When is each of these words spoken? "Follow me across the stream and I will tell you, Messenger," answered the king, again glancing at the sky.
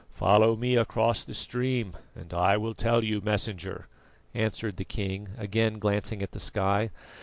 "Follow 0.15 0.55
me 0.55 0.75
across 0.75 1.23
the 1.23 1.35
stream 1.35 1.95
and 2.15 2.33
I 2.33 2.57
will 2.57 2.73
tell 2.73 3.03
you, 3.03 3.21
Messenger," 3.21 3.85
answered 4.33 4.77
the 4.77 4.83
king, 4.83 5.27
again 5.37 5.77
glancing 5.77 6.23
at 6.23 6.31
the 6.31 6.39
sky. 6.39 6.89